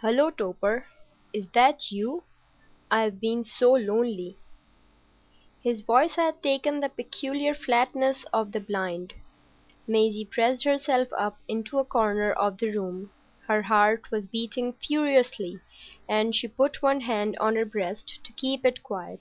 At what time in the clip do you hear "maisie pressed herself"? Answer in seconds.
9.86-11.08